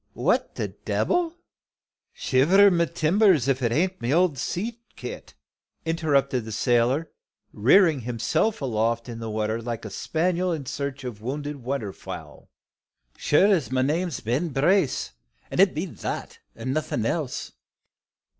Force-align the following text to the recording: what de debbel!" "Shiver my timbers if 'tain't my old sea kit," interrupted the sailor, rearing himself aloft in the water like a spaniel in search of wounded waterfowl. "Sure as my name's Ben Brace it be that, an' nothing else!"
what 0.13 0.55
de 0.55 0.69
debbel!" 0.83 1.35
"Shiver 2.11 2.71
my 2.71 2.85
timbers 2.85 3.47
if 3.47 3.59
'tain't 3.59 4.01
my 4.01 4.11
old 4.11 4.35
sea 4.35 4.81
kit," 4.95 5.35
interrupted 5.85 6.43
the 6.43 6.51
sailor, 6.51 7.11
rearing 7.53 7.99
himself 7.99 8.61
aloft 8.63 9.07
in 9.07 9.19
the 9.19 9.29
water 9.29 9.61
like 9.61 9.85
a 9.85 9.91
spaniel 9.91 10.51
in 10.51 10.65
search 10.65 11.03
of 11.03 11.21
wounded 11.21 11.57
waterfowl. 11.57 12.49
"Sure 13.15 13.45
as 13.53 13.69
my 13.69 13.83
name's 13.83 14.21
Ben 14.21 14.49
Brace 14.49 15.11
it 15.51 15.75
be 15.75 15.85
that, 15.85 16.39
an' 16.55 16.73
nothing 16.73 17.05
else!" 17.05 17.51